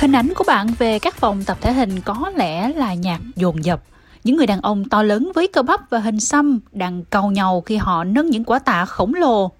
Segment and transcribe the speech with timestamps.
[0.00, 3.64] Hình ảnh của bạn về các phòng tập thể hình có lẽ là nhạc dồn
[3.64, 3.82] dập.
[4.24, 7.60] Những người đàn ông to lớn với cơ bắp và hình xăm đang cầu nhau
[7.66, 9.50] khi họ nâng những quả tạ khổng lồ.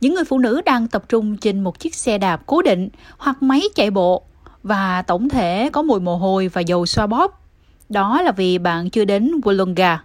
[0.00, 3.42] Những người phụ nữ đang tập trung trên một chiếc xe đạp cố định hoặc
[3.42, 4.22] máy chạy bộ
[4.62, 7.40] và tổng thể có mùi mồ hôi và dầu xoa bóp.
[7.88, 9.96] Đó là vì bạn chưa đến Wollonga.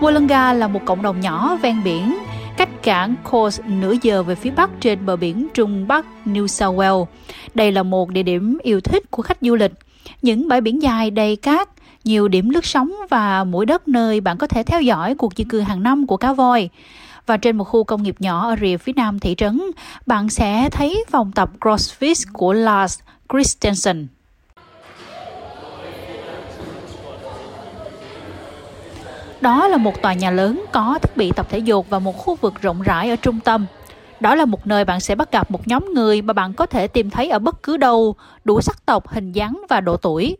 [0.00, 2.18] Wollonga là một cộng đồng nhỏ ven biển,
[2.88, 7.06] cảng Coast nửa giờ về phía bắc trên bờ biển Trung Bắc New South Wales.
[7.54, 9.72] Đây là một địa điểm yêu thích của khách du lịch.
[10.22, 11.68] Những bãi biển dài đầy cát,
[12.04, 15.44] nhiều điểm lướt sóng và mũi đất nơi bạn có thể theo dõi cuộc di
[15.44, 16.68] cư hàng năm của cá voi.
[17.26, 19.60] Và trên một khu công nghiệp nhỏ ở rìa phía nam thị trấn,
[20.06, 22.98] bạn sẽ thấy phòng tập CrossFit của Lars
[23.32, 24.06] Christensen.
[29.40, 32.34] Đó là một tòa nhà lớn có thiết bị tập thể dục và một khu
[32.34, 33.66] vực rộng rãi ở trung tâm.
[34.20, 36.88] Đó là một nơi bạn sẽ bắt gặp một nhóm người mà bạn có thể
[36.88, 40.36] tìm thấy ở bất cứ đâu, đủ sắc tộc, hình dáng và độ tuổi.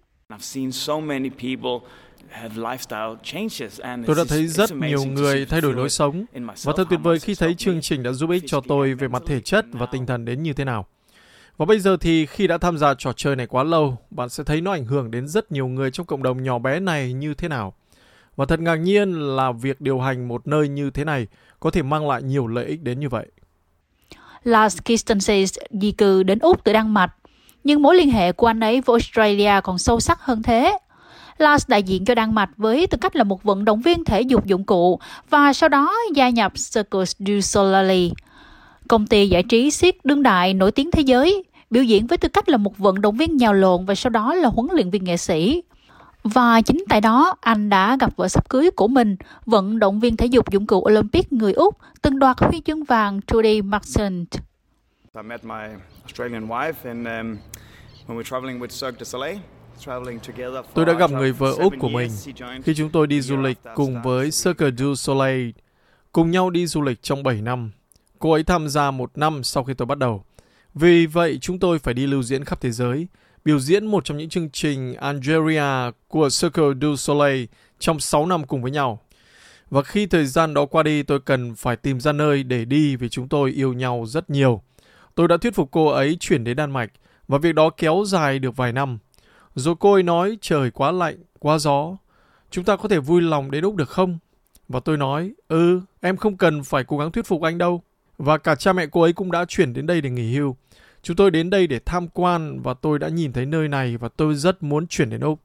[4.07, 6.25] Tôi đã thấy rất nhiều người thay đổi lối sống
[6.65, 9.23] và thật tuyệt vời khi thấy chương trình đã giúp ích cho tôi về mặt
[9.27, 10.87] thể chất và tinh thần đến như thế nào.
[11.57, 14.45] Và bây giờ thì khi đã tham gia trò chơi này quá lâu, bạn sẽ
[14.45, 17.35] thấy nó ảnh hưởng đến rất nhiều người trong cộng đồng nhỏ bé này như
[17.35, 17.75] thế nào.
[18.39, 21.27] Và thật ngạc nhiên là việc điều hành một nơi như thế này
[21.61, 23.27] có thể mang lại nhiều lợi ích đến như vậy.
[24.45, 27.15] Lars Christensen di cư đến Úc từ Đan Mạch,
[27.65, 30.79] nhưng mối liên hệ của anh ấy với Australia còn sâu sắc hơn thế.
[31.39, 34.21] Lars đại diện cho Đan Mạch với tư cách là một vận động viên thể
[34.21, 38.13] dục dụng cụ và sau đó gia nhập Circus du Soleil,
[38.89, 42.29] công ty giải trí siết đương đại nổi tiếng thế giới, biểu diễn với tư
[42.29, 45.05] cách là một vận động viên nhào lộn và sau đó là huấn luyện viên
[45.05, 45.63] nghệ sĩ.
[46.25, 49.17] Và chính tại đó, anh đã gặp vợ sắp cưới của mình,
[49.47, 53.21] vận động viên thể dục dụng cụ Olympic người Úc, từng đoạt huy chương vàng
[53.27, 54.35] Trudy Maxent.
[55.15, 55.65] I met my
[56.03, 57.37] Australian wife and um,
[58.07, 59.39] when we're traveling with Cirque du Soleil,
[60.75, 62.11] Tôi đã gặp người vợ Úc của mình
[62.65, 65.51] khi chúng tôi đi du lịch cùng với Cirque du Soleil,
[66.13, 67.71] cùng nhau đi du lịch trong 7 năm.
[68.19, 70.25] Cô ấy tham gia một năm sau khi tôi bắt đầu.
[70.75, 73.07] Vì vậy, chúng tôi phải đi lưu diễn khắp thế giới,
[73.45, 77.45] biểu diễn một trong những chương trình Algeria của Cirque du Soleil
[77.79, 79.01] trong 6 năm cùng với nhau.
[79.71, 82.97] Và khi thời gian đó qua đi, tôi cần phải tìm ra nơi để đi
[82.97, 84.63] vì chúng tôi yêu nhau rất nhiều.
[85.15, 86.91] Tôi đã thuyết phục cô ấy chuyển đến Đan Mạch
[87.29, 88.99] và việc đó kéo dài được vài năm.
[89.55, 91.97] Rồi cô ấy nói trời quá lạnh, quá gió.
[92.51, 94.19] Chúng ta có thể vui lòng đến Úc được không?
[94.69, 97.83] Và tôi nói, ừ, em không cần phải cố gắng thuyết phục anh đâu.
[98.19, 100.57] Và cả cha mẹ cô ấy cũng đã chuyển đến đây để nghỉ hưu.
[101.03, 104.09] Chúng tôi đến đây để tham quan và tôi đã nhìn thấy nơi này và
[104.09, 105.41] tôi rất muốn chuyển đến Úc.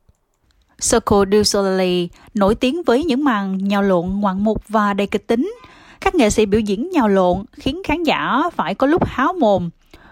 [0.92, 5.28] Cirque du Soleil nổi tiếng với những màn nhào lộn ngoạn mục và đầy kịch
[5.28, 5.54] tính.
[6.02, 9.70] Các nghệ sĩ biểu diễn nhào lộn khiến khán giả phải có lúc háo mồm.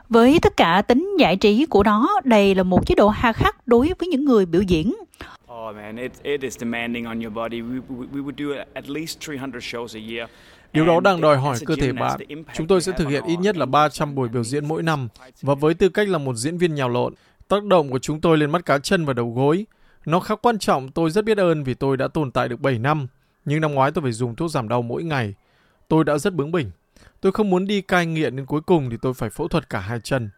[0.10, 3.68] Với tất cả tính giải trí của nó, đây là một chế độ hà khắc
[3.68, 4.94] đối với những người biểu diễn.
[5.54, 7.62] Oh man, it, it is demanding on your body.
[7.62, 10.30] We, we, we would do at least 300 shows a year.
[10.74, 12.20] Điều đó đang đòi hỏi cơ thể bạn.
[12.54, 15.08] Chúng tôi sẽ thực hiện ít nhất là 300 buổi biểu diễn mỗi năm
[15.42, 17.14] và với tư cách là một diễn viên nhào lộn,
[17.48, 19.66] tác động của chúng tôi lên mắt cá chân và đầu gối.
[20.06, 22.80] Nó khá quan trọng, tôi rất biết ơn vì tôi đã tồn tại được 7
[22.80, 23.08] năm.
[23.46, 25.34] Nhưng năm ngoái tôi phải dùng thuốc giảm đau mỗi ngày.
[25.88, 26.72] Tôi đã rất bướng bỉnh.
[27.22, 29.80] Tôi không muốn đi cai nghiện đến cuối cùng thì tôi phải phẫu thuật cả
[29.80, 30.30] hai chân.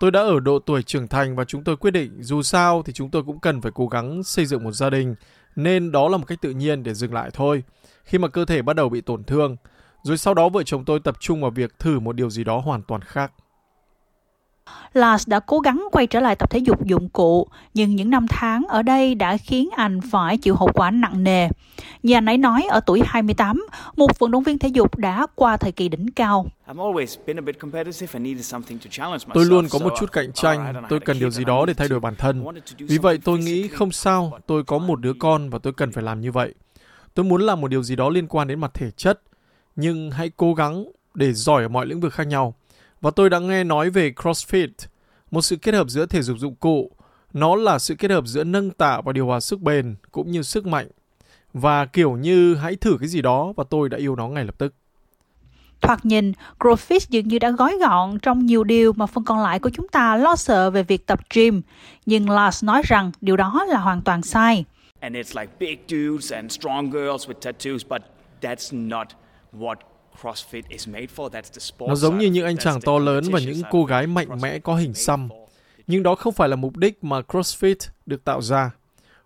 [0.00, 2.92] Tôi đã ở độ tuổi trưởng thành và chúng tôi quyết định dù sao thì
[2.92, 5.14] chúng tôi cũng cần phải cố gắng xây dựng một gia đình
[5.56, 7.62] nên đó là một cách tự nhiên để dừng lại thôi
[8.04, 9.56] khi mà cơ thể bắt đầu bị tổn thương.
[10.02, 12.58] Rồi sau đó vợ chồng tôi tập trung vào việc thử một điều gì đó
[12.58, 13.32] hoàn toàn khác.
[14.92, 18.26] Lars đã cố gắng quay trở lại tập thể dục dụng cụ, nhưng những năm
[18.28, 21.48] tháng ở đây đã khiến anh phải chịu hậu quả nặng nề.
[22.04, 23.66] Như anh ấy nói ở tuổi 28,
[23.96, 26.46] một vận động viên thể dục đã qua thời kỳ đỉnh cao.
[29.34, 32.00] Tôi luôn có một chút cạnh tranh, tôi cần điều gì đó để thay đổi
[32.00, 32.44] bản thân.
[32.78, 36.04] Vì vậy tôi nghĩ không sao, tôi có một đứa con và tôi cần phải
[36.04, 36.54] làm như vậy.
[37.14, 39.22] Tôi muốn làm một điều gì đó liên quan đến mặt thể chất,
[39.76, 40.84] nhưng hãy cố gắng
[41.14, 42.54] để giỏi ở mọi lĩnh vực khác nhau.
[43.00, 44.68] Và tôi đã nghe nói về CrossFit,
[45.30, 46.90] một sự kết hợp giữa thể dục dụng cụ.
[47.32, 50.42] Nó là sự kết hợp giữa nâng tạ và điều hòa sức bền cũng như
[50.42, 50.88] sức mạnh.
[51.54, 54.54] Và kiểu như hãy thử cái gì đó và tôi đã yêu nó ngay lập
[54.58, 54.74] tức.
[55.80, 59.58] Thoạt nhìn, CrossFit dường như đã gói gọn trong nhiều điều mà phần còn lại
[59.58, 61.62] của chúng ta lo sợ về việc tập gym.
[62.06, 64.64] Nhưng Lars nói rằng điều đó là hoàn toàn sai.
[65.00, 68.02] And it's like big dudes and strong girls with tattoos, but
[68.40, 69.06] that's not
[69.52, 69.76] what
[71.78, 74.74] nó giống như những anh chàng to lớn và những cô gái mạnh mẽ có
[74.74, 75.28] hình xăm.
[75.86, 77.74] Nhưng đó không phải là mục đích mà CrossFit
[78.06, 78.70] được tạo ra.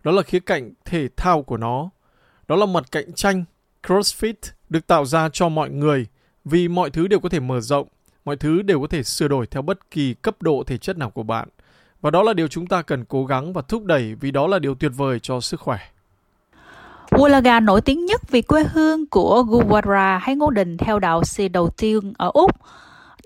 [0.04, 1.90] Đó là khía cạnh thể thao của nó.
[2.48, 3.44] Đó là mặt cạnh tranh.
[3.82, 4.34] CrossFit
[4.68, 6.06] được tạo ra cho mọi người
[6.44, 7.88] vì mọi thứ đều có thể mở rộng,
[8.28, 11.10] Mọi thứ đều có thể sửa đổi theo bất kỳ cấp độ thể chất nào
[11.10, 11.48] của bạn.
[12.00, 14.58] Và đó là điều chúng ta cần cố gắng và thúc đẩy vì đó là
[14.58, 15.78] điều tuyệt vời cho sức khỏe.
[17.10, 21.52] Wollaga nổi tiếng nhất vì quê hương của Gurdwara hay ngôi đình theo đạo Sikh
[21.52, 22.50] đầu tiên ở Úc.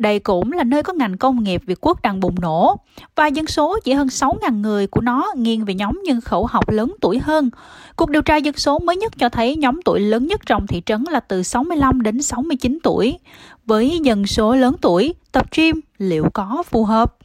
[0.02, 2.76] Đây cũng là nơi có ngành công nghiệp Việt Quốc đang bùng nổ
[3.16, 6.70] và dân số chỉ hơn 6.000 người của nó nghiêng về nhóm nhân khẩu học
[6.70, 7.50] lớn tuổi hơn.
[7.96, 10.82] Cuộc điều tra dân số mới nhất cho thấy nhóm tuổi lớn nhất trong thị
[10.86, 13.18] trấn là từ 65 đến 69 tuổi.
[13.66, 17.16] Với dân số lớn tuổi, tập gym liệu có phù hợp?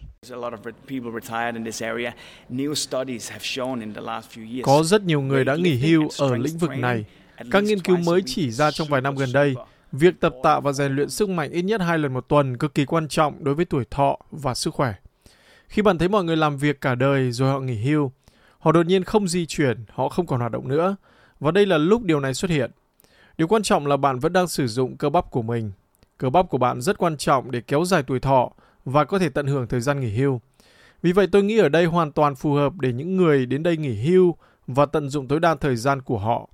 [4.64, 7.06] Có rất nhiều người đã nghỉ hưu ở lĩnh vực này.
[7.52, 9.56] Các nghiên cứu mới chỉ ra trong vài năm gần đây,
[9.92, 12.74] việc tập tạ và rèn luyện sức mạnh ít nhất hai lần một tuần cực
[12.74, 14.94] kỳ quan trọng đối với tuổi thọ và sức khỏe.
[15.68, 18.12] Khi bạn thấy mọi người làm việc cả đời rồi họ nghỉ hưu,
[18.60, 20.96] họ đột nhiên không di chuyển, họ không còn hoạt động nữa,
[21.40, 22.72] và đây là lúc điều này xuất hiện.
[23.38, 25.72] Điều quan trọng là bạn vẫn đang sử dụng cơ bắp của mình.
[26.18, 28.52] Cơ bắp của bạn rất quan trọng để kéo dài tuổi thọ
[28.86, 30.42] và có thể tận hưởng thời gian nghỉ hưu.
[31.02, 33.78] Vì vậy tôi nghĩ ở đây hoàn toàn phù hợp để những người đến đây
[33.78, 34.36] nghỉ hưu
[34.68, 36.50] và tận dụng tối đa thời gian của họ.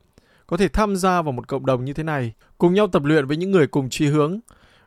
[0.48, 3.26] Có thể tham gia vào một cộng đồng như thế này, cùng nhau tập luyện
[3.26, 4.40] với những người cùng chí hướng.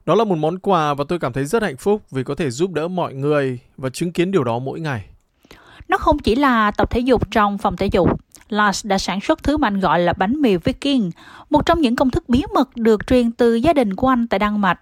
[0.06, 2.50] Đó là một món quà và tôi cảm thấy rất hạnh phúc vì có thể
[2.50, 5.05] giúp đỡ mọi người và chứng kiến điều đó mỗi ngày.
[5.88, 8.08] Nó không chỉ là tập thể dục trong phòng thể dục.
[8.49, 11.11] Lars đã sản xuất thứ mà anh gọi là bánh mì Viking,
[11.50, 14.38] một trong những công thức bí mật được truyền từ gia đình của anh tại
[14.38, 14.81] Đan Mạch.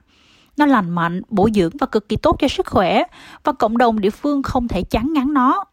[0.56, 3.03] Nó lành mạnh, bổ dưỡng và cực kỳ tốt cho sức khỏe
[3.44, 5.65] và cộng đồng địa phương không thể chán ngán nó.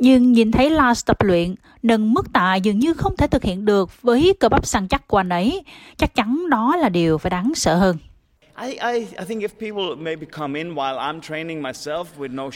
[0.00, 3.64] Nhưng nhìn thấy Lars tập luyện, nâng mức tạ dường như không thể thực hiện
[3.64, 5.64] được với cơ bắp săn chắc của anh ấy.
[5.96, 7.96] Chắc chắn đó là điều phải đáng sợ hơn.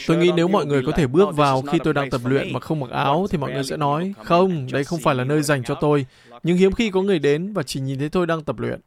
[0.07, 2.59] Tôi nghĩ nếu mọi người có thể bước vào khi tôi đang tập luyện mà
[2.59, 5.63] không mặc áo thì mọi người sẽ nói, không, đây không phải là nơi dành
[5.63, 6.05] cho tôi.
[6.43, 8.79] Nhưng hiếm khi có người đến và chỉ nhìn thấy tôi đang tập luyện.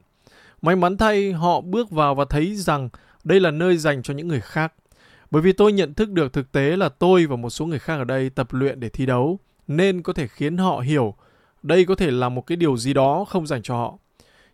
[0.62, 2.88] May mắn thay, họ bước vào và thấy rằng
[3.24, 4.72] đây là nơi dành cho những người khác.
[5.30, 7.96] Bởi vì tôi nhận thức được thực tế là tôi và một số người khác
[7.96, 9.38] ở đây tập luyện để thi đấu,
[9.68, 11.14] nên có thể khiến họ hiểu
[11.62, 13.98] đây có thể là một cái điều gì đó không dành cho họ.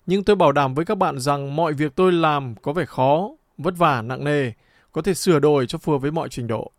[0.06, 3.30] Nhưng tôi bảo đảm với các bạn rằng mọi việc tôi làm có vẻ khó,
[3.58, 4.52] vất vả, nặng nề,
[4.92, 6.70] có thể sửa đổi cho phù hợp với mọi trình độ.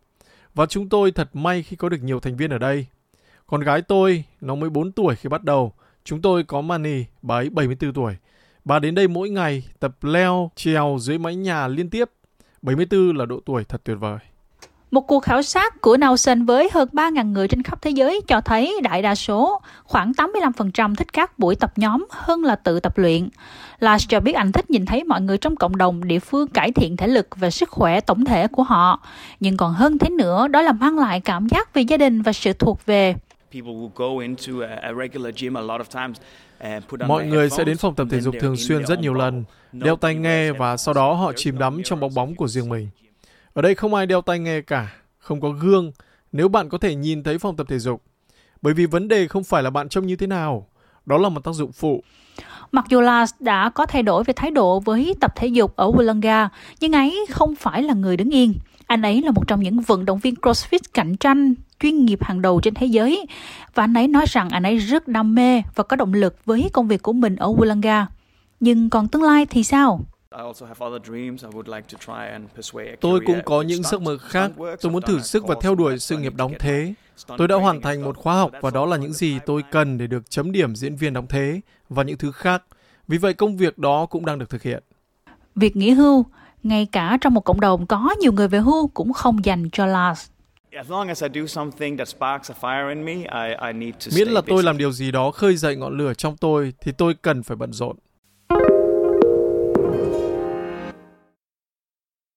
[0.54, 2.86] Và chúng tôi thật may khi có được nhiều thành viên ở đây.
[3.46, 5.72] Con gái tôi, nó mới 4 tuổi khi bắt đầu.
[6.04, 8.16] Chúng tôi có Mani, bà ấy 74 tuổi.
[8.64, 12.10] Bà đến đây mỗi ngày tập leo, trèo dưới mái nhà liên tiếp.
[12.66, 14.18] 74 là độ tuổi thật tuyệt vời.
[14.90, 18.40] Một cuộc khảo sát của Nelson với hơn 3.000 người trên khắp thế giới cho
[18.40, 22.98] thấy đại đa số, khoảng 85% thích các buổi tập nhóm hơn là tự tập
[22.98, 23.28] luyện.
[23.78, 26.72] Lars cho biết anh thích nhìn thấy mọi người trong cộng đồng địa phương cải
[26.72, 29.00] thiện thể lực và sức khỏe tổng thể của họ.
[29.40, 32.32] Nhưng còn hơn thế nữa, đó là mang lại cảm giác về gia đình và
[32.32, 33.14] sự thuộc về.
[37.06, 40.14] Mọi người sẽ đến phòng tập thể dục thường xuyên rất nhiều lần, đeo tai
[40.14, 42.88] nghe và sau đó họ chìm đắm trong bóng bóng của riêng mình.
[43.52, 45.92] Ở đây không ai đeo tai nghe cả, không có gương,
[46.32, 48.02] nếu bạn có thể nhìn thấy phòng tập thể dục.
[48.62, 50.66] Bởi vì vấn đề không phải là bạn trông như thế nào,
[51.06, 52.02] đó là một tác dụng phụ.
[52.72, 55.90] Mặc dù Lars đã có thay đổi về thái độ với tập thể dục ở
[55.90, 56.48] Wollonga,
[56.80, 58.54] nhưng ấy không phải là người đứng yên.
[58.86, 62.42] Anh ấy là một trong những vận động viên CrossFit cạnh tranh chuyên nghiệp hàng
[62.42, 63.26] đầu trên thế giới.
[63.74, 66.70] Và anh ấy nói rằng anh ấy rất đam mê và có động lực với
[66.72, 68.04] công việc của mình ở Wollonga.
[68.60, 70.00] Nhưng còn tương lai thì sao?
[73.00, 74.50] Tôi cũng có những giấc mơ khác.
[74.80, 76.94] Tôi muốn thử sức và theo đuổi sự nghiệp đóng thế.
[77.38, 80.06] Tôi đã hoàn thành một khóa học và đó là những gì tôi cần để
[80.06, 82.62] được chấm điểm diễn viên đóng thế và những thứ khác.
[83.08, 84.82] Vì vậy công việc đó cũng đang được thực hiện.
[85.56, 86.26] Việc nghỉ hưu,
[86.62, 89.86] ngay cả trong một cộng đồng có nhiều người về hưu cũng không dành cho
[89.86, 90.26] Lars.
[94.16, 97.14] Miễn là tôi làm điều gì đó khơi dậy ngọn lửa trong tôi thì tôi
[97.22, 97.96] cần phải bận rộn.